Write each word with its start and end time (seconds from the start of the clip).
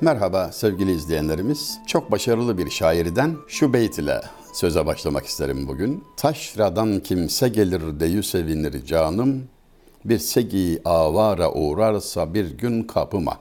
Merhaba 0.00 0.52
sevgili 0.52 0.92
izleyenlerimiz. 0.92 1.78
Çok 1.86 2.10
başarılı 2.10 2.58
bir 2.58 2.70
şairden 2.70 3.36
şu 3.48 3.72
beyt 3.72 3.98
ile 3.98 4.20
söze 4.52 4.86
başlamak 4.86 5.26
isterim 5.26 5.68
bugün. 5.68 6.04
Taşradan 6.16 7.00
kimse 7.00 7.48
gelir 7.48 8.00
deyü 8.00 8.22
sevinir 8.22 8.84
canım. 8.84 9.44
Bir 10.04 10.18
segi 10.18 10.80
avara 10.84 11.52
uğrarsa 11.52 12.34
bir 12.34 12.50
gün 12.50 12.82
kapıma. 12.82 13.38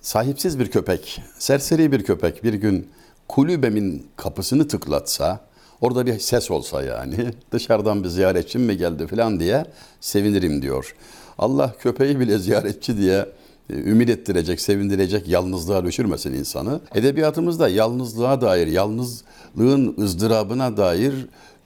Sahipsiz 0.00 0.58
bir 0.58 0.70
köpek, 0.70 1.22
serseri 1.38 1.92
bir 1.92 2.04
köpek 2.04 2.44
bir 2.44 2.54
gün 2.54 2.88
kulübemin 3.28 4.06
kapısını 4.16 4.68
tıklatsa, 4.68 5.40
orada 5.80 6.06
bir 6.06 6.18
ses 6.18 6.50
olsa 6.50 6.82
yani 6.82 7.16
dışarıdan 7.52 8.04
bir 8.04 8.08
ziyaretçim 8.08 8.62
mi 8.62 8.76
geldi 8.76 9.06
falan 9.06 9.40
diye 9.40 9.64
sevinirim 10.00 10.62
diyor. 10.62 10.94
Allah 11.38 11.74
köpeği 11.78 12.20
bile 12.20 12.38
ziyaretçi 12.38 12.98
diye 12.98 13.26
ümit 13.70 14.10
ettirecek, 14.10 14.60
sevindirecek 14.60 15.28
yalnızlığa 15.28 15.84
düşürmesin 15.84 16.32
insanı. 16.32 16.80
Edebiyatımızda 16.94 17.68
yalnızlığa 17.68 18.40
dair, 18.40 18.66
yalnızlığın 18.66 19.94
ızdırabına 19.98 20.76
dair 20.76 21.14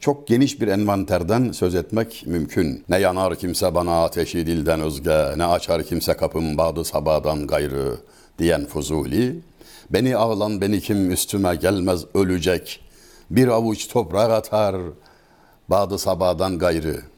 çok 0.00 0.26
geniş 0.26 0.60
bir 0.60 0.68
envanterden 0.68 1.52
söz 1.52 1.74
etmek 1.74 2.24
mümkün. 2.26 2.84
Ne 2.88 2.98
yanar 2.98 3.36
kimse 3.36 3.74
bana 3.74 4.04
ateşi 4.04 4.46
dilden 4.46 4.80
özge, 4.80 5.32
ne 5.36 5.44
açar 5.44 5.82
kimse 5.82 6.14
kapım 6.14 6.58
badı 6.58 6.84
sabadan 6.84 7.46
gayrı 7.46 7.96
diyen 8.38 8.66
Fuzuli. 8.66 9.40
Beni 9.90 10.16
ağlan 10.16 10.60
beni 10.60 10.80
kim 10.80 11.10
üstüme 11.10 11.54
gelmez 11.54 12.04
ölecek. 12.14 12.80
Bir 13.30 13.48
avuç 13.48 13.88
toprak 13.88 14.30
atar 14.30 14.76
badı 15.68 15.98
sabadan 15.98 16.58
gayrı. 16.58 17.11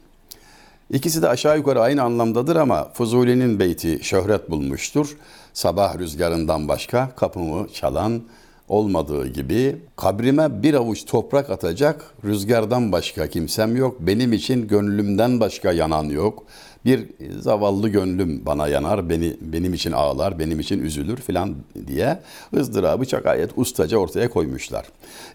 İkisi 0.89 1.21
de 1.21 1.29
aşağı 1.29 1.57
yukarı 1.57 1.81
aynı 1.81 2.03
anlamdadır 2.03 2.55
ama 2.55 2.89
Fuzuli'nin 2.93 3.59
beyti 3.59 3.99
şöhret 4.01 4.49
bulmuştur. 4.49 5.17
Sabah 5.53 5.97
rüzgarından 5.97 6.67
başka 6.67 7.11
kapımı 7.15 7.67
çalan 7.73 8.21
olmadığı 8.69 9.27
gibi 9.27 9.77
kabrime 9.95 10.63
bir 10.63 10.73
avuç 10.73 11.05
toprak 11.05 11.49
atacak 11.49 12.05
rüzgardan 12.23 12.91
başka 12.91 13.27
kimsem 13.27 13.75
yok. 13.75 13.97
Benim 13.99 14.33
için 14.33 14.67
gönlümden 14.67 15.39
başka 15.39 15.71
yanan 15.71 16.03
yok. 16.03 16.43
Bir 16.85 17.09
zavallı 17.39 17.89
gönlüm 17.89 18.45
bana 18.45 18.67
yanar, 18.67 19.09
beni 19.09 19.37
benim 19.41 19.73
için 19.73 19.91
ağlar, 19.91 20.39
benim 20.39 20.59
için 20.59 20.83
üzülür 20.83 21.17
filan 21.17 21.55
diye 21.87 22.19
ızdırabı 22.53 23.05
çok 23.05 23.23
gayet 23.23 23.51
ustaca 23.55 23.97
ortaya 23.97 24.29
koymuşlar. 24.29 24.85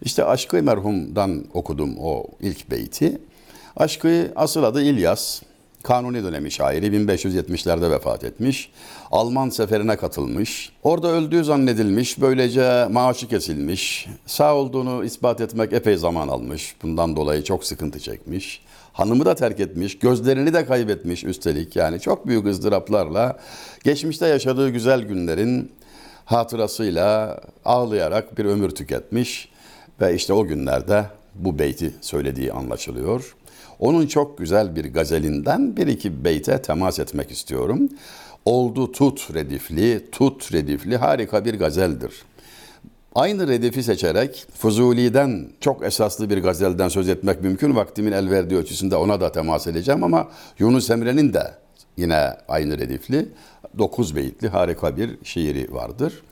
İşte 0.02 0.24
Aşkı 0.24 0.62
Merhum'dan 0.62 1.44
okudum 1.54 1.98
o 1.98 2.24
ilk 2.40 2.70
beyti. 2.70 3.18
Aşkı 3.76 4.32
asıl 4.36 4.62
adı 4.62 4.82
İlyas. 4.82 5.42
Kanuni 5.82 6.24
dönemi 6.24 6.50
şairi 6.50 6.86
1570'lerde 6.86 7.90
vefat 7.90 8.24
etmiş. 8.24 8.70
Alman 9.10 9.48
seferine 9.48 9.96
katılmış. 9.96 10.72
Orada 10.82 11.08
öldüğü 11.08 11.44
zannedilmiş. 11.44 12.20
Böylece 12.20 12.86
maaşı 12.90 13.28
kesilmiş. 13.28 14.08
Sağ 14.26 14.56
olduğunu 14.56 15.04
ispat 15.04 15.40
etmek 15.40 15.72
epey 15.72 15.96
zaman 15.96 16.28
almış. 16.28 16.74
Bundan 16.82 17.16
dolayı 17.16 17.44
çok 17.44 17.64
sıkıntı 17.64 18.00
çekmiş. 18.00 18.62
Hanımı 18.92 19.24
da 19.24 19.34
terk 19.34 19.60
etmiş. 19.60 19.98
Gözlerini 19.98 20.54
de 20.54 20.66
kaybetmiş 20.66 21.24
üstelik. 21.24 21.76
Yani 21.76 22.00
çok 22.00 22.26
büyük 22.26 22.46
ızdıraplarla 22.46 23.38
geçmişte 23.84 24.26
yaşadığı 24.26 24.70
güzel 24.70 25.02
günlerin 25.02 25.72
hatırasıyla 26.24 27.40
ağlayarak 27.64 28.38
bir 28.38 28.44
ömür 28.44 28.70
tüketmiş. 28.70 29.48
Ve 30.00 30.14
işte 30.14 30.32
o 30.32 30.46
günlerde 30.46 31.04
bu 31.34 31.58
beyti 31.58 31.94
söylediği 32.00 32.52
anlaşılıyor. 32.52 33.36
Onun 33.80 34.06
çok 34.06 34.38
güzel 34.38 34.76
bir 34.76 34.92
gazelinden 34.92 35.76
bir 35.76 35.86
iki 35.86 36.24
beyte 36.24 36.62
temas 36.62 36.98
etmek 36.98 37.30
istiyorum. 37.30 37.88
Oldu 38.44 38.92
tut 38.92 39.34
redifli, 39.34 40.10
tut 40.12 40.52
redifli 40.52 40.96
harika 40.96 41.44
bir 41.44 41.54
gazeldir. 41.54 42.12
Aynı 43.14 43.48
redifi 43.48 43.82
seçerek 43.82 44.46
Fuzuli'den 44.54 45.48
çok 45.60 45.84
esaslı 45.84 46.30
bir 46.30 46.38
gazelden 46.38 46.88
söz 46.88 47.08
etmek 47.08 47.42
mümkün. 47.42 47.76
Vaktimin 47.76 48.12
el 48.12 48.30
verdiği 48.30 48.56
ölçüsünde 48.56 48.96
ona 48.96 49.20
da 49.20 49.32
temas 49.32 49.66
edeceğim 49.66 50.04
ama 50.04 50.28
Yunus 50.58 50.90
Emre'nin 50.90 51.32
de 51.32 51.54
yine 51.96 52.36
aynı 52.48 52.78
redifli, 52.78 53.28
dokuz 53.78 54.16
beyitli 54.16 54.48
harika 54.48 54.96
bir 54.96 55.18
şiiri 55.24 55.74
vardır. 55.74 56.22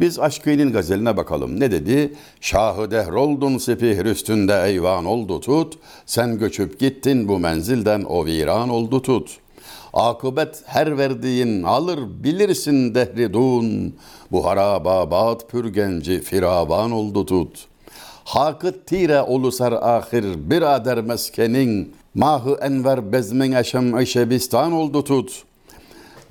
Biz 0.00 0.18
Aşkı'nın 0.18 0.72
gazeline 0.72 1.16
bakalım. 1.16 1.60
Ne 1.60 1.70
dedi? 1.70 2.14
Şahı 2.40 2.90
dehroldun 2.90 3.58
sipih 3.58 4.04
üstünde 4.04 4.62
eyvan 4.66 5.04
oldu 5.04 5.40
tut. 5.40 5.78
Sen 6.06 6.38
göçüp 6.38 6.78
gittin 6.78 7.28
bu 7.28 7.38
menzilden 7.38 8.02
o 8.02 8.26
viran 8.26 8.68
oldu 8.68 9.02
tut. 9.02 9.38
Akıbet 9.92 10.62
her 10.66 10.98
verdiğin 10.98 11.62
alır 11.62 11.98
bilirsin 12.24 12.94
dehridun. 12.94 13.94
Bu 14.32 14.44
harababat 14.44 15.50
pürgenci 15.50 16.20
firavan 16.20 16.90
oldu 16.90 17.26
tut. 17.26 17.66
Hakıt 18.24 18.86
tire 18.86 19.22
olusar 19.22 19.72
ahir 19.72 20.50
birader 20.50 21.00
meskenin. 21.00 21.94
Mahı 22.14 22.58
enver 22.60 23.12
bezmin 23.12 23.52
eşem 23.52 23.98
eşebistan 23.98 24.72
oldu 24.72 25.04
tut.'' 25.04 25.49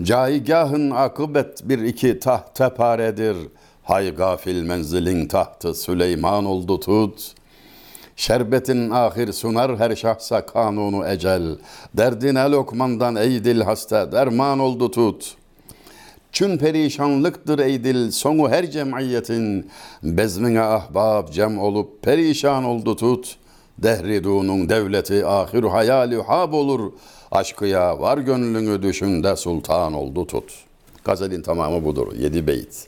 Caigahın 0.04 0.90
akıbet 0.90 1.70
bir 1.70 1.80
iki 1.80 2.20
taht 2.20 2.78
paredir. 2.78 3.38
Hay 3.84 4.16
gafil 4.16 4.64
menzilin 4.64 5.28
tahtı 5.28 5.74
Süleyman 5.74 6.46
oldu 6.46 6.80
tut. 6.80 7.34
Şerbetin 8.16 8.90
ahir 8.90 9.34
sunar 9.34 9.80
her 9.80 9.96
şahsa 9.96 10.46
kanunu 10.46 11.08
ecel. 11.08 11.58
Derdine 11.94 12.52
lokmandan 12.52 13.16
ey 13.16 13.44
dil 13.44 13.62
hasta 13.62 14.12
derman 14.12 14.60
oldu 14.60 14.92
tut. 14.92 15.36
Çün 16.32 16.58
perişanlıktır 16.58 17.60
ey 17.60 17.84
dil 17.84 18.12
sonu 18.12 18.50
her 18.50 18.72
cemiyetin. 18.72 19.70
Bezmine 20.04 20.62
ahbab 20.62 21.32
cem 21.32 21.60
olup 21.60 22.04
perişan 22.04 22.64
oldu 22.64 22.96
tut. 22.96 23.38
Dehridunun 23.78 24.70
devleti 24.70 25.26
ahir 25.26 25.64
hayali 25.64 26.22
hab 26.22 26.54
olur. 26.54 26.92
Aşkıya 27.32 28.00
var 28.00 28.18
gönlünü 28.18 28.82
düşünde 28.82 29.36
sultan 29.36 29.94
oldu 29.94 30.28
tut. 30.28 30.54
Gazelin 31.04 31.42
tamamı 31.42 31.86
budur. 31.86 32.08
Yedi 32.20 32.48
beyt. 32.48 32.88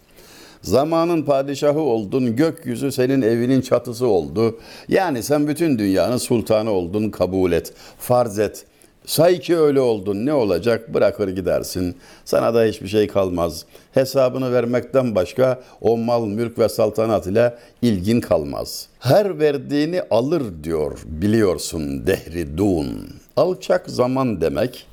Zamanın 0.61 1.23
padişahı 1.23 1.79
oldun, 1.79 2.35
gökyüzü 2.35 2.91
senin 2.91 3.21
evinin 3.21 3.61
çatısı 3.61 4.07
oldu. 4.07 4.59
Yani 4.87 5.23
sen 5.23 5.47
bütün 5.47 5.79
dünyanın 5.79 6.17
sultanı 6.17 6.71
oldun, 6.71 7.09
kabul 7.09 7.51
et, 7.51 7.73
farz 7.99 8.39
et. 8.39 8.65
Say 9.05 9.39
ki 9.39 9.57
öyle 9.57 9.79
oldun, 9.79 10.25
ne 10.25 10.33
olacak? 10.33 10.93
Bırakır 10.93 11.27
gidersin. 11.27 11.95
Sana 12.25 12.53
da 12.53 12.63
hiçbir 12.63 12.87
şey 12.87 13.07
kalmaz. 13.07 13.65
Hesabını 13.91 14.53
vermekten 14.53 15.15
başka 15.15 15.61
o 15.81 15.97
mal, 15.97 16.25
mülk 16.25 16.59
ve 16.59 16.69
saltanat 16.69 17.27
ile 17.27 17.57
ilgin 17.81 18.21
kalmaz. 18.21 18.87
Her 18.99 19.39
verdiğini 19.39 20.01
alır 20.09 20.43
diyor, 20.63 20.99
biliyorsun 21.05 22.07
dehri 22.07 22.57
dun. 22.57 23.20
Alçak 23.37 23.89
zaman 23.89 24.41
demek, 24.41 24.87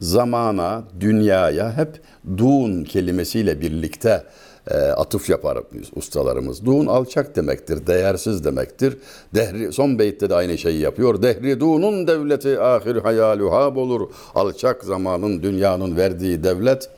zamana, 0.00 0.84
dünyaya 1.00 1.76
hep 1.76 2.00
dun 2.38 2.84
kelimesiyle 2.84 3.60
birlikte 3.60 4.24
e, 4.70 4.76
atıf 4.76 5.30
yapar 5.30 5.58
ustalarımız. 5.96 6.66
Dun 6.66 6.86
alçak 6.86 7.36
demektir, 7.36 7.86
değersiz 7.86 8.44
demektir. 8.44 8.96
Dehri, 9.34 9.72
son 9.72 9.98
beytte 9.98 10.30
de 10.30 10.34
aynı 10.34 10.58
şeyi 10.58 10.80
yapıyor. 10.80 11.22
Dehri 11.22 11.60
dunun 11.60 12.06
devleti 12.06 12.60
ahir 12.60 12.96
hayaluhab 12.96 13.76
olur. 13.76 14.08
Alçak 14.34 14.84
zamanın, 14.84 15.42
dünyanın 15.42 15.96
verdiği 15.96 16.44
devlet 16.44 16.90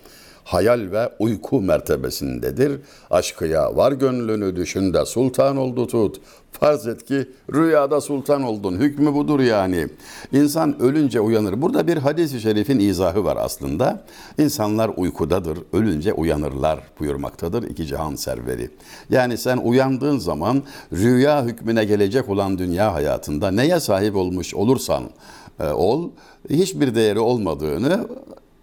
hayal 0.45 0.93
ve 0.93 1.13
uyku 1.19 1.61
mertebesindedir. 1.61 2.81
Aşkıya 3.11 3.77
var 3.77 3.93
gönlünü 3.93 4.57
düşün 4.57 4.95
de 4.95 5.05
sultan 5.05 5.57
oldu 5.57 5.87
tut. 5.87 6.21
Farz 6.53 6.87
et 6.87 7.05
ki 7.05 7.29
rüyada 7.55 8.01
sultan 8.01 8.43
oldun. 8.43 8.77
Hükmü 8.77 9.15
budur 9.15 9.41
yani. 9.41 9.89
İnsan 10.33 10.83
ölünce 10.83 11.21
uyanır. 11.21 11.63
Burada 11.63 11.87
bir 11.87 11.97
hadis-i 11.97 12.41
şerifin 12.41 12.79
izahı 12.79 13.25
var 13.25 13.37
aslında. 13.41 14.05
İnsanlar 14.39 14.91
uykudadır, 14.97 15.59
ölünce 15.73 16.13
uyanırlar 16.13 16.81
buyurmaktadır 17.01 17.63
iki 17.63 17.87
cihan 17.87 18.15
serveri. 18.15 18.71
Yani 19.11 19.39
sen 19.39 19.57
uyandığın 19.57 20.19
zaman 20.19 20.63
rüya 20.93 21.45
hükmüne 21.45 21.85
gelecek 21.85 22.29
olan 22.29 22.59
dünya 22.59 22.95
hayatında 22.95 23.51
neye 23.51 23.81
sahip 23.81 24.17
olmuş 24.17 24.55
olursan 24.55 25.05
e, 25.61 25.67
ol, 25.67 26.11
hiçbir 26.51 26.95
değeri 26.95 27.21
olmadığını 27.21 28.07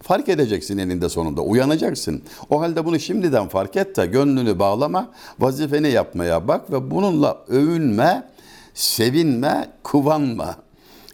fark 0.01 0.29
edeceksin 0.29 0.77
eninde 0.77 1.09
sonunda. 1.09 1.41
Uyanacaksın. 1.41 2.21
O 2.49 2.61
halde 2.61 2.85
bunu 2.85 2.99
şimdiden 2.99 3.47
fark 3.47 3.75
et 3.75 3.97
de 3.97 4.05
gönlünü 4.05 4.59
bağlama, 4.59 5.11
vazifeni 5.39 5.89
yapmaya 5.91 6.47
bak 6.47 6.71
ve 6.71 6.91
bununla 6.91 7.37
övünme, 7.47 8.29
sevinme, 8.73 9.69
kıvanma. 9.83 10.55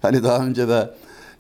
Hani 0.01 0.23
daha 0.23 0.45
önce 0.45 0.67
de 0.67 0.89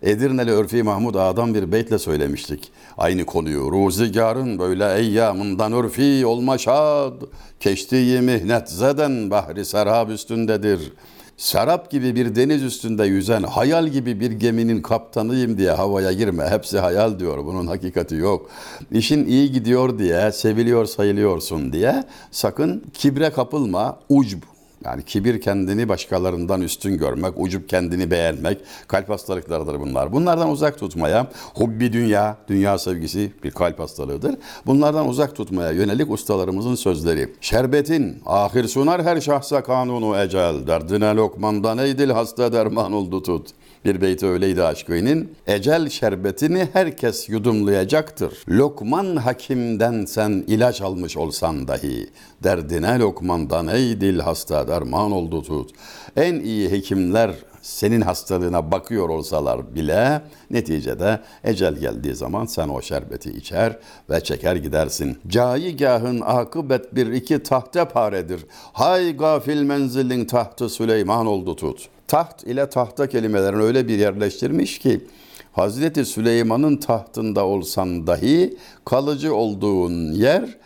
Edirneli 0.01 0.51
Örfi 0.51 0.83
Mahmud 0.83 1.15
Ağa'dan 1.15 1.53
bir 1.53 1.71
beytle 1.71 1.99
söylemiştik. 1.99 2.71
Aynı 2.97 3.25
konuyu. 3.25 3.71
Ruzigarın 3.71 4.59
böyle 4.59 4.95
eyyamından 4.95 5.73
örfi 5.73 6.25
olma 6.25 6.57
şad. 6.57 7.21
Keştiği 7.59 8.21
mihnet 8.21 8.69
zeden 8.69 9.31
bahri 9.31 9.65
serab 9.65 10.09
üstündedir. 10.09 10.93
Serap 11.37 11.91
gibi 11.91 12.15
bir 12.15 12.35
deniz 12.35 12.63
üstünde 12.63 13.05
yüzen 13.05 13.43
hayal 13.43 13.87
gibi 13.87 14.19
bir 14.19 14.31
geminin 14.31 14.81
kaptanıyım 14.81 15.57
diye 15.57 15.71
havaya 15.71 16.11
girme. 16.11 16.47
Hepsi 16.49 16.79
hayal 16.79 17.19
diyor. 17.19 17.45
Bunun 17.45 17.67
hakikati 17.67 18.15
yok. 18.15 18.49
İşin 18.91 19.25
iyi 19.25 19.51
gidiyor 19.51 19.99
diye, 19.99 20.31
seviliyor 20.31 20.85
sayılıyorsun 20.85 21.73
diye 21.73 22.03
sakın 22.31 22.83
kibre 22.93 23.29
kapılma. 23.29 23.99
Ucb 24.09 24.43
yani 24.85 25.03
kibir 25.03 25.41
kendini 25.41 25.89
başkalarından 25.89 26.61
üstün 26.61 26.97
görmek, 26.97 27.33
ucup 27.37 27.69
kendini 27.69 28.11
beğenmek, 28.11 28.57
kalp 28.87 29.09
hastalıklarıdır 29.09 29.79
bunlar. 29.79 30.11
Bunlardan 30.11 30.49
uzak 30.49 30.79
tutmaya, 30.79 31.27
hubbi 31.53 31.93
dünya, 31.93 32.37
dünya 32.47 32.77
sevgisi 32.77 33.31
bir 33.43 33.51
kalp 33.51 33.79
hastalığıdır. 33.79 34.35
Bunlardan 34.65 35.07
uzak 35.07 35.35
tutmaya 35.35 35.71
yönelik 35.71 36.11
ustalarımızın 36.11 36.75
sözleri. 36.75 37.33
Şerbetin 37.41 38.21
ahir 38.25 38.67
sunar 38.67 39.03
her 39.03 39.21
şahsa 39.21 39.63
kanunu 39.63 40.17
ecel, 40.17 40.67
derdine 40.67 41.15
lokmandan 41.15 41.77
eydil 41.77 42.09
hasta 42.09 42.53
derman 42.53 42.93
oldu 42.93 43.23
tut. 43.23 43.47
Bir 43.85 44.01
beyti 44.01 44.25
öyleydi 44.25 44.63
aşkının. 44.63 45.31
Ecel 45.47 45.89
şerbetini 45.89 46.67
herkes 46.73 47.29
yudumlayacaktır. 47.29 48.33
Lokman 48.49 49.15
hakimden 49.15 50.05
sen 50.05 50.43
ilaç 50.47 50.81
almış 50.81 51.17
olsan 51.17 51.67
dahi. 51.67 52.09
Derdine 52.43 52.99
lokmandan 52.99 53.67
ey 53.67 54.01
dil 54.01 54.19
hasta 54.19 54.67
derman 54.67 55.11
oldu 55.11 55.43
tut. 55.43 55.71
En 56.15 56.39
iyi 56.39 56.71
hekimler 56.71 57.31
senin 57.65 58.01
hastalığına 58.01 58.71
bakıyor 58.71 59.09
olsalar 59.09 59.75
bile 59.75 60.21
neticede 60.51 61.19
ecel 61.43 61.75
geldiği 61.75 62.15
zaman 62.15 62.45
sen 62.45 62.69
o 62.69 62.81
şerbeti 62.81 63.31
içer 63.31 63.79
ve 64.09 64.23
çeker 64.23 64.55
gidersin. 64.55 65.17
Caigahın 65.27 66.21
akıbet 66.21 66.95
bir 66.95 67.07
iki 67.07 67.43
tahte 67.43 67.85
paredir. 67.85 68.45
Hay 68.73 69.17
gafil 69.17 69.61
menzilin 69.61 70.25
tahtı 70.25 70.69
Süleyman 70.69 71.25
oldu 71.25 71.55
tut. 71.55 71.89
Taht 72.07 72.43
ile 72.43 72.69
tahta 72.69 73.09
kelimelerini 73.09 73.61
öyle 73.61 73.87
bir 73.87 73.99
yerleştirmiş 73.99 74.79
ki 74.79 75.07
Hazreti 75.53 76.05
Süleyman'ın 76.05 76.77
tahtında 76.77 77.45
olsan 77.45 78.07
dahi 78.07 78.57
kalıcı 78.85 79.35
olduğun 79.35 80.11
yer 80.11 80.57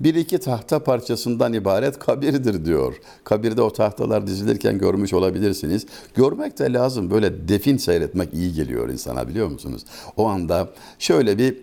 bir 0.00 0.14
iki 0.14 0.38
tahta 0.38 0.84
parçasından 0.84 1.52
ibaret 1.52 1.98
kabirdir 1.98 2.64
diyor. 2.64 3.00
Kabirde 3.24 3.62
o 3.62 3.72
tahtalar 3.72 4.26
dizilirken 4.26 4.78
görmüş 4.78 5.12
olabilirsiniz. 5.12 5.86
Görmek 6.14 6.58
de 6.58 6.72
lazım. 6.72 7.10
Böyle 7.10 7.48
defin 7.48 7.76
seyretmek 7.76 8.34
iyi 8.34 8.52
geliyor 8.52 8.88
insana 8.88 9.28
biliyor 9.28 9.48
musunuz? 9.48 9.82
O 10.16 10.26
anda 10.26 10.68
şöyle 10.98 11.38
bir 11.38 11.56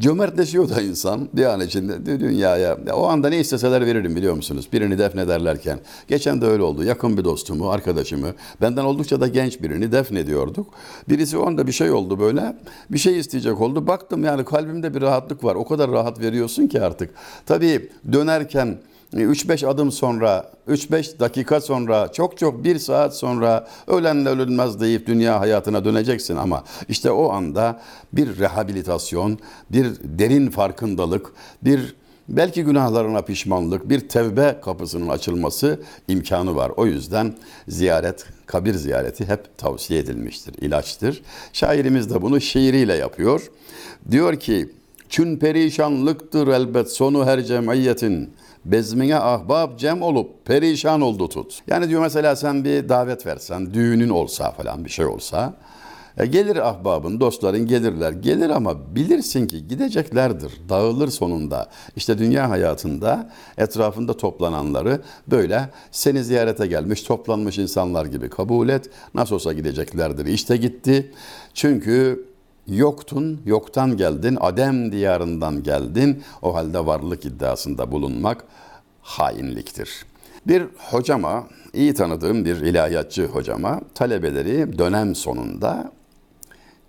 Cömertleşiyor 0.00 0.68
da 0.68 0.82
insan 0.82 1.28
bir 1.32 1.44
an 1.44 1.60
içinde 1.60 2.20
dünyaya. 2.20 2.78
O 2.94 3.06
anda 3.06 3.28
ne 3.28 3.40
isteseler 3.40 3.86
veririm 3.86 4.16
biliyor 4.16 4.34
musunuz? 4.34 4.68
Birini 4.72 4.98
defnederlerken. 4.98 5.78
Geçen 6.08 6.40
de 6.40 6.46
öyle 6.46 6.62
oldu. 6.62 6.84
Yakın 6.84 7.16
bir 7.16 7.24
dostumu, 7.24 7.70
arkadaşımı, 7.70 8.28
benden 8.60 8.84
oldukça 8.84 9.20
da 9.20 9.28
genç 9.28 9.62
birini 9.62 9.92
defnediyorduk. 9.92 10.66
Birisi 11.08 11.38
o 11.38 11.46
anda 11.46 11.66
bir 11.66 11.72
şey 11.72 11.90
oldu 11.90 12.20
böyle. 12.20 12.56
Bir 12.90 12.98
şey 12.98 13.18
isteyecek 13.18 13.60
oldu. 13.60 13.86
Baktım 13.86 14.24
yani 14.24 14.44
kalbimde 14.44 14.94
bir 14.94 15.00
rahatlık 15.00 15.44
var. 15.44 15.54
O 15.54 15.64
kadar 15.64 15.90
rahat 15.90 16.20
veriyorsun 16.20 16.66
ki 16.66 16.82
artık. 16.82 17.10
Tabii 17.46 17.90
dönerken 18.12 18.78
3-5 19.12 19.66
adım 19.66 19.92
sonra, 19.92 20.50
3-5 20.68 21.18
dakika 21.18 21.60
sonra, 21.60 22.12
çok 22.12 22.38
çok 22.38 22.64
bir 22.64 22.78
saat 22.78 23.16
sonra 23.16 23.68
ölenle 23.86 24.28
ölünmez 24.28 24.80
deyip 24.80 25.06
dünya 25.06 25.40
hayatına 25.40 25.84
döneceksin 25.84 26.36
ama 26.36 26.64
işte 26.88 27.10
o 27.10 27.32
anda 27.32 27.80
bir 28.12 28.38
rehabilitasyon, 28.38 29.38
bir 29.70 29.86
derin 30.02 30.50
farkındalık, 30.50 31.32
bir 31.64 31.94
belki 32.28 32.62
günahlarına 32.62 33.22
pişmanlık, 33.22 33.88
bir 33.88 34.08
tevbe 34.08 34.60
kapısının 34.64 35.08
açılması 35.08 35.80
imkanı 36.08 36.56
var. 36.56 36.72
O 36.76 36.86
yüzden 36.86 37.34
ziyaret, 37.68 38.26
kabir 38.46 38.74
ziyareti 38.74 39.26
hep 39.26 39.58
tavsiye 39.58 40.00
edilmiştir, 40.00 40.54
ilaçtır. 40.60 41.22
Şairimiz 41.52 42.10
de 42.10 42.22
bunu 42.22 42.40
şiiriyle 42.40 42.94
yapıyor. 42.94 43.50
Diyor 44.10 44.40
ki, 44.40 44.68
Çün 45.08 45.36
perişanlıktır 45.36 46.48
elbet 46.48 46.92
sonu 46.92 47.26
her 47.26 47.44
cemiyetin 47.44 48.30
bezmine 48.72 49.16
ahbab 49.16 49.78
cem 49.78 50.02
olup 50.02 50.44
perişan 50.44 51.00
oldu 51.00 51.28
tut. 51.28 51.62
Yani 51.66 51.88
diyor 51.88 52.02
mesela 52.02 52.36
sen 52.36 52.64
bir 52.64 52.88
davet 52.88 53.26
versen, 53.26 53.74
düğünün 53.74 54.08
olsa 54.08 54.50
falan 54.50 54.84
bir 54.84 54.90
şey 54.90 55.06
olsa, 55.06 55.54
e 56.18 56.26
gelir 56.26 56.68
ahbabın, 56.68 57.20
dostların 57.20 57.66
gelirler. 57.66 58.12
Gelir 58.12 58.50
ama 58.50 58.94
bilirsin 58.94 59.46
ki 59.46 59.68
gideceklerdir. 59.68 60.52
Dağılır 60.68 61.08
sonunda. 61.08 61.68
İşte 61.96 62.18
dünya 62.18 62.50
hayatında 62.50 63.30
etrafında 63.58 64.16
toplananları 64.16 65.00
böyle 65.28 65.70
seni 65.90 66.24
ziyarete 66.24 66.66
gelmiş, 66.66 67.02
toplanmış 67.02 67.58
insanlar 67.58 68.06
gibi 68.06 68.30
kabul 68.30 68.68
et. 68.68 68.90
Nasıl 69.14 69.34
olsa 69.34 69.52
gideceklerdir. 69.52 70.26
İşte 70.26 70.56
gitti. 70.56 71.12
Çünkü 71.54 72.27
Yoktun, 72.68 73.40
yoktan 73.46 73.96
geldin, 73.96 74.38
Adem 74.40 74.92
diyarından 74.92 75.62
geldin. 75.62 76.22
O 76.42 76.54
halde 76.54 76.86
varlık 76.86 77.24
iddiasında 77.24 77.92
bulunmak 77.92 78.44
hainliktir. 79.02 80.06
Bir 80.46 80.66
hocama, 80.78 81.46
iyi 81.72 81.94
tanıdığım 81.94 82.44
bir 82.44 82.56
ilahiyatçı 82.56 83.26
hocama 83.26 83.80
talebeleri 83.94 84.78
dönem 84.78 85.14
sonunda 85.14 85.92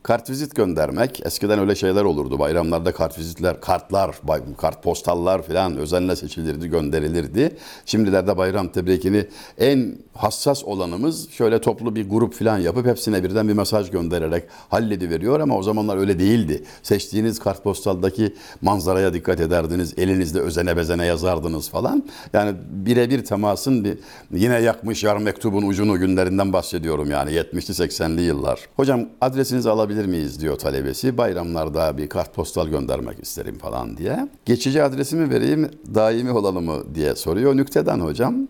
Kartvizit 0.03 0.55
göndermek, 0.55 1.25
eskiden 1.25 1.59
öyle 1.59 1.75
şeyler 1.75 2.03
olurdu. 2.03 2.39
Bayramlarda 2.39 2.91
kartvizitler, 2.91 3.61
kartlar, 3.61 4.15
kartpostallar 4.57 5.41
falan 5.41 5.77
özenle 5.77 6.15
seçilirdi, 6.15 6.67
gönderilirdi. 6.67 7.55
Şimdilerde 7.85 8.37
bayram 8.37 8.67
tebrikini 8.67 9.27
en 9.57 9.97
hassas 10.13 10.63
olanımız 10.63 11.29
şöyle 11.29 11.61
toplu 11.61 11.95
bir 11.95 12.09
grup 12.09 12.33
falan 12.33 12.57
yapıp 12.57 12.85
hepsine 12.85 13.23
birden 13.23 13.47
bir 13.47 13.53
mesaj 13.53 13.91
göndererek 13.91 14.43
halledi 14.69 15.29
ama 15.41 15.57
o 15.57 15.63
zamanlar 15.63 15.97
öyle 15.97 16.19
değildi. 16.19 16.63
Seçtiğiniz 16.83 17.39
kartpostaldaki 17.39 18.35
manzaraya 18.61 19.13
dikkat 19.13 19.39
ederdiniz, 19.39 19.93
elinizde 19.97 20.39
özene 20.39 20.77
bezene 20.77 21.05
yazardınız 21.05 21.69
falan. 21.69 22.03
Yani 22.33 22.55
birebir 22.71 23.25
temasın 23.25 23.83
bir, 23.83 23.97
yine 24.31 24.61
yakmış 24.61 25.03
yar 25.03 25.17
mektubun 25.17 25.63
ucunu 25.63 25.99
günlerinden 25.99 26.53
bahsediyorum 26.53 27.11
yani 27.11 27.31
70'li 27.31 27.85
80'li 27.85 28.21
yıllar. 28.21 28.59
Hocam 28.75 29.05
adresinizi 29.21 29.69
alabilir 29.69 29.88
alabilir 29.89 30.05
miyiz 30.05 30.41
diyor 30.41 30.57
talebesi. 30.57 31.17
Bayramlarda 31.17 31.97
bir 31.97 32.09
kartpostal 32.09 32.67
göndermek 32.67 33.23
isterim 33.23 33.57
falan 33.57 33.97
diye. 33.97 34.27
Geçici 34.45 34.83
adresimi 34.83 35.29
vereyim, 35.29 35.69
daimi 35.95 36.31
olalım 36.31 36.65
mı 36.65 36.95
diye 36.95 37.15
soruyor. 37.15 37.57
Nükteden 37.57 37.99
hocam. 37.99 38.47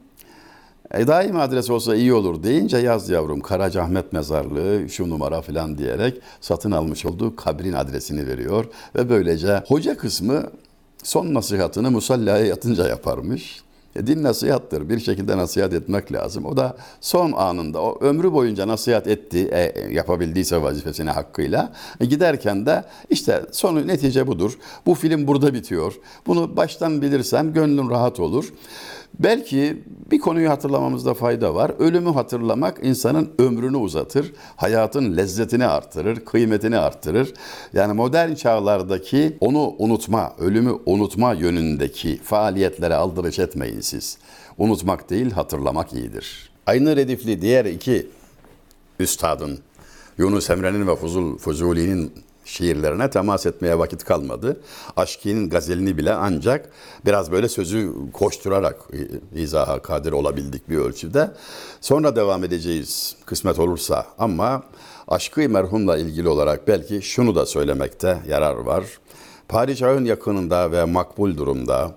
E, 0.93 1.07
daimi 1.07 1.39
adres 1.39 1.69
olsa 1.69 1.95
iyi 1.95 2.13
olur 2.13 2.43
deyince 2.43 2.77
yaz 2.77 3.09
yavrum 3.09 3.41
Karacahmet 3.41 4.13
mezarlığı 4.13 4.89
şu 4.89 5.09
numara 5.09 5.41
falan 5.41 5.77
diyerek 5.77 6.21
satın 6.41 6.71
almış 6.71 7.05
olduğu 7.05 7.35
kabrin 7.35 7.73
adresini 7.73 8.27
veriyor. 8.27 8.65
Ve 8.95 9.09
böylece 9.09 9.63
hoca 9.67 9.97
kısmı 9.97 10.43
son 11.03 11.33
nasihatını 11.33 11.91
musallaya 11.91 12.45
yatınca 12.45 12.87
yaparmış. 12.87 13.63
E, 13.95 14.07
din 14.07 14.23
nasihattır. 14.23 14.89
Bir 14.89 14.99
şekilde 14.99 15.37
nasihat 15.37 15.73
etmek 15.73 16.11
lazım. 16.11 16.45
O 16.45 16.57
da 16.57 16.77
son 17.01 17.31
anında, 17.31 17.81
o 17.81 17.97
ömrü 18.01 18.33
boyunca 18.33 18.67
nasihat 18.67 19.07
etti, 19.07 19.49
e, 19.51 19.93
yapabildiyse 19.93 20.61
vazifesini 20.61 21.09
hakkıyla. 21.09 21.73
E, 21.99 22.05
giderken 22.05 22.65
de 22.65 22.83
işte 23.09 23.45
sonu 23.51 23.87
netice 23.87 24.27
budur. 24.27 24.57
Bu 24.85 24.95
film 24.95 25.27
burada 25.27 25.53
bitiyor. 25.53 25.93
Bunu 26.27 26.57
baştan 26.57 27.01
bilirsem 27.01 27.53
gönlün 27.53 27.89
rahat 27.89 28.19
olur. 28.19 28.53
Belki 29.19 29.83
bir 30.11 30.19
konuyu 30.19 30.49
hatırlamamızda 30.49 31.13
fayda 31.13 31.55
var. 31.55 31.71
Ölümü 31.79 32.09
hatırlamak 32.09 32.79
insanın 32.81 33.29
ömrünü 33.39 33.77
uzatır, 33.77 34.33
hayatın 34.55 35.17
lezzetini 35.17 35.65
artırır, 35.65 36.25
kıymetini 36.25 36.77
artırır. 36.77 37.33
Yani 37.73 37.93
modern 37.93 38.33
çağlardaki 38.33 39.37
onu 39.39 39.75
unutma, 39.77 40.33
ölümü 40.39 40.73
unutma 40.85 41.33
yönündeki 41.33 42.19
faaliyetlere 42.23 42.95
aldırış 42.95 43.39
etmeyin 43.39 43.81
siz. 43.81 44.17
Unutmak 44.57 45.09
değil, 45.09 45.31
hatırlamak 45.31 45.93
iyidir. 45.93 46.49
Aynı 46.65 46.95
redifli 46.95 47.41
diğer 47.41 47.65
iki 47.65 48.07
üstadın, 48.99 49.59
Yunus 50.17 50.49
Emre'nin 50.49 50.87
ve 50.87 50.95
Fuzul, 50.95 51.37
Fuzuli'nin 51.37 52.11
şiirlerine 52.49 53.09
temas 53.09 53.45
etmeye 53.45 53.79
vakit 53.79 54.03
kalmadı. 54.03 54.61
Aşki'nin 54.97 55.49
gazelini 55.49 55.97
bile 55.97 56.13
ancak 56.13 56.69
biraz 57.05 57.31
böyle 57.31 57.49
sözü 57.49 57.93
koşturarak 58.13 58.75
izaha 59.35 59.81
kadir 59.81 60.11
olabildik 60.11 60.69
bir 60.69 60.77
ölçüde. 60.77 61.31
Sonra 61.81 62.15
devam 62.15 62.43
edeceğiz 62.43 63.15
kısmet 63.25 63.59
olursa 63.59 64.05
ama 64.17 64.63
aşkı 65.07 65.49
merhumla 65.49 65.97
ilgili 65.97 66.29
olarak 66.29 66.67
belki 66.67 67.01
şunu 67.01 67.35
da 67.35 67.45
söylemekte 67.45 68.19
yarar 68.27 68.55
var. 68.55 68.83
Padişahın 69.47 70.05
yakınında 70.05 70.71
ve 70.71 70.85
makbul 70.85 71.37
durumda 71.37 71.91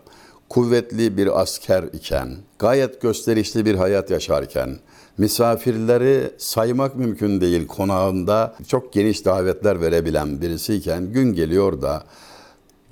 kuvvetli 0.48 1.16
bir 1.16 1.40
asker 1.40 1.82
iken, 1.92 2.36
gayet 2.58 3.00
gösterişli 3.00 3.66
bir 3.66 3.74
hayat 3.74 4.10
yaşarken, 4.10 4.78
misafirleri 5.18 6.30
saymak 6.38 6.96
mümkün 6.96 7.40
değil 7.40 7.66
konağında 7.66 8.54
çok 8.68 8.92
geniş 8.92 9.24
davetler 9.24 9.80
verebilen 9.80 10.40
birisiyken 10.40 11.12
gün 11.12 11.32
geliyor 11.32 11.82
da 11.82 12.04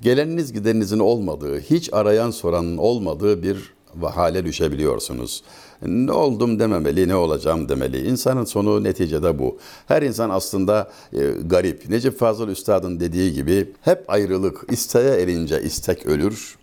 geleniniz 0.01 0.53
gideninizin 0.53 0.99
olmadığı, 0.99 1.59
hiç 1.59 1.93
arayan 1.93 2.31
soranın 2.31 2.77
olmadığı 2.77 3.43
bir 3.43 3.73
hale 4.01 4.45
düşebiliyorsunuz. 4.45 5.43
Ne 5.85 6.11
oldum 6.11 6.59
dememeli, 6.59 7.07
ne 7.07 7.15
olacağım 7.15 7.69
demeli. 7.69 8.07
İnsanın 8.07 8.45
sonu 8.45 8.83
neticede 8.83 9.39
bu. 9.39 9.57
Her 9.87 10.01
insan 10.01 10.29
aslında 10.29 10.91
e, 11.13 11.17
garip. 11.45 11.89
Necip 11.89 12.19
Fazıl 12.19 12.47
Üstad'ın 12.47 12.99
dediği 12.99 13.33
gibi 13.33 13.71
hep 13.81 14.03
ayrılık, 14.07 14.65
isteğe 14.71 15.21
erince 15.21 15.61
istek 15.61 16.05
ölür. 16.05 16.60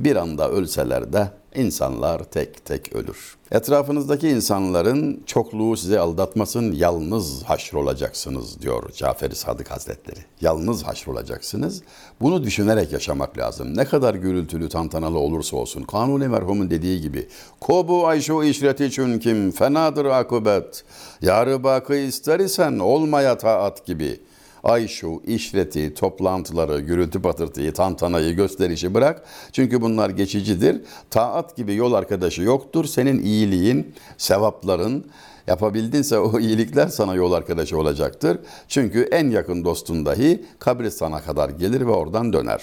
Bir 0.00 0.16
anda 0.16 0.50
ölseler 0.50 1.12
de 1.12 1.28
insanlar 1.54 2.24
tek 2.24 2.64
tek 2.64 2.92
ölür. 2.92 3.36
Etrafınızdaki 3.50 4.28
insanların 4.28 5.22
çokluğu 5.26 5.76
sizi 5.76 6.00
aldatmasın, 6.00 6.72
yalnız 6.72 7.42
haşrolacaksınız 7.42 8.62
diyor 8.62 8.90
Cafer-i 8.92 9.34
Sadık 9.34 9.70
Hazretleri. 9.70 10.20
Yalnız 10.40 10.82
haşrolacaksınız. 10.82 11.82
Bunu 12.20 12.44
düşünerek 12.44 12.92
yaşamak 12.92 13.38
lazım. 13.38 13.76
Ne 13.76 13.84
kadar 13.84 14.14
gürültülü, 14.14 14.68
tantanalı 14.68 15.18
olursa 15.18 15.56
olsun. 15.56 15.82
Kanuni 15.82 16.28
merhumun 16.28 16.70
dediği 16.70 17.00
gibi. 17.00 17.28
Kobu 17.60 18.06
ayşu 18.06 18.42
işreti 18.42 18.90
çünküm 18.90 19.50
fenadır 19.50 20.04
akıbet. 20.04 20.84
Yarı 21.22 21.64
bakı 21.64 21.94
ister 21.94 22.40
isen 22.40 22.78
olmaya 22.78 23.38
taat 23.38 23.86
gibi.'' 23.86 24.29
Ay 24.64 24.88
şu 24.88 25.22
işreti, 25.26 25.94
toplantıları, 25.94 26.80
gürültü 26.80 27.22
patırtıyı, 27.22 27.72
tantanayı, 27.72 28.36
gösterişi 28.36 28.94
bırak. 28.94 29.24
Çünkü 29.52 29.80
bunlar 29.80 30.10
geçicidir. 30.10 30.80
Taat 31.10 31.56
gibi 31.56 31.74
yol 31.74 31.92
arkadaşı 31.92 32.42
yoktur. 32.42 32.84
Senin 32.84 33.22
iyiliğin, 33.22 33.94
sevapların, 34.16 35.04
yapabildinse 35.46 36.18
o 36.18 36.40
iyilikler 36.40 36.88
sana 36.88 37.14
yol 37.14 37.32
arkadaşı 37.32 37.78
olacaktır. 37.78 38.38
Çünkü 38.68 39.08
en 39.12 39.30
yakın 39.30 39.64
dostun 39.64 40.06
dahi 40.06 40.44
kabristana 40.58 41.20
kadar 41.22 41.48
gelir 41.48 41.80
ve 41.80 41.90
oradan 41.90 42.32
döner. 42.32 42.62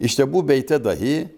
İşte 0.00 0.32
bu 0.32 0.48
beyte 0.48 0.84
dahi 0.84 1.28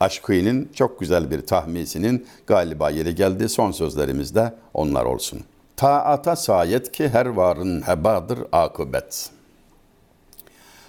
Aşkı'nın 0.00 0.68
çok 0.74 1.00
güzel 1.00 1.30
bir 1.30 1.40
tahmisinin 1.40 2.26
galiba 2.46 2.90
yeri 2.90 3.14
geldi. 3.14 3.48
Son 3.48 3.72
sözlerimizde 3.72 4.54
onlar 4.74 5.04
olsun. 5.04 5.40
Taata 5.78 6.36
sayet 6.36 6.92
ki 6.92 7.08
her 7.08 7.26
varın 7.26 7.82
hebadır 7.82 8.38
akıbet. 8.52 9.30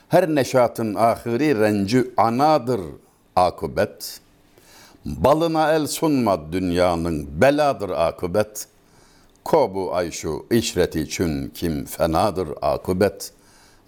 Her 0.07 0.29
neşatın 0.35 0.95
ahiri 0.95 1.59
rencü 1.59 2.13
anadır 2.17 2.81
akıbet. 3.35 4.19
Balına 5.05 5.73
el 5.73 5.87
sunma 5.87 6.51
dünyanın 6.51 7.41
beladır 7.41 7.89
akıbet. 7.89 8.67
Kobu 9.45 9.95
ayşu 9.95 10.45
işreti 10.51 10.99
için 11.01 11.49
kim 11.49 11.85
fenadır 11.85 12.49
akıbet. 12.61 13.31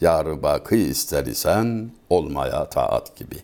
Yarı 0.01 0.43
bakı 0.43 0.75
ister 0.75 1.25
isen 1.25 1.91
olmaya 2.09 2.69
taat 2.69 3.15
gibi. 3.15 3.37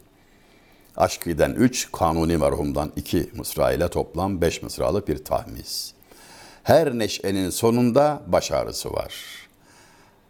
Aşkı'den 0.97 1.51
3, 1.51 1.91
Kanuni 1.91 2.37
merhumdan 2.37 2.91
2 2.95 3.29
mısra 3.35 3.71
ile 3.71 3.87
toplam 3.87 4.41
5 4.41 4.61
mısralık 4.63 5.07
bir 5.07 5.25
tahmis. 5.25 5.96
Her 6.67 6.99
neşenin 6.99 7.49
sonunda 7.49 8.21
baş 8.27 8.51
ağrısı 8.51 8.93
var. 8.93 9.13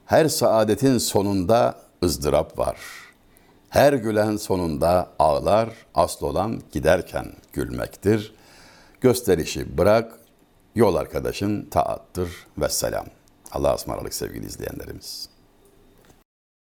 Her 0.06 0.27
saadetin 0.27 0.98
sonunda 0.98 1.79
ızdırap 2.03 2.60
var. 2.60 2.77
Her 3.70 3.94
gülen 3.94 4.38
sonunda 4.38 5.10
ağlar, 5.20 5.70
asıl 5.96 6.25
olan 6.25 6.62
giderken 6.72 7.25
gülmektir. 7.53 8.34
Gösterişi 9.01 9.77
bırak, 9.77 10.20
yol 10.75 10.96
arkadaşın 10.96 11.67
taattır 11.72 12.29
ve 12.58 12.70
selam. 12.70 13.06
Allah'a 13.51 13.75
ısmarladık 13.75 14.13
sevgili 14.13 14.46
izleyenlerimiz. 14.46 15.29